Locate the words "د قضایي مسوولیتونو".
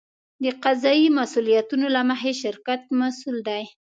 0.43-1.85